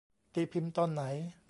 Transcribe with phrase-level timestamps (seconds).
[0.33, 1.01] ตีพิมพ์ตอนไหน